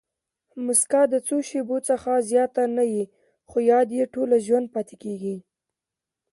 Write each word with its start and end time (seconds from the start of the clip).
مسکا 0.65 1.01
د 1.13 1.15
څو 1.27 1.37
شېبو 1.49 1.77
څخه 1.89 2.11
زیاته 2.29 2.63
نه 2.77 2.83
يي؛ 2.93 3.03
خو 3.49 3.57
یاد 3.71 3.87
ئې 3.97 4.03
ټوله 4.13 4.35
ژوند 4.45 4.67
پاتېږي. 4.75 5.35